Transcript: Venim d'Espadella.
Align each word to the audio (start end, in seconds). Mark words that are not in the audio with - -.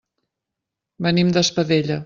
Venim 1.09 1.31
d'Espadella. 1.37 1.99